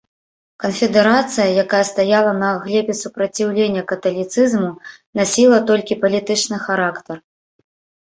Канфедэрацыя, 0.61 1.45
якая 1.63 1.81
стаяла 1.89 2.31
на 2.39 2.49
глебе 2.65 2.97
супраціўлення 3.03 3.85
каталіцызму, 3.95 4.69
насіла 5.23 5.63
толькі 5.73 6.03
палітычны 6.05 6.57
характар. 6.69 7.17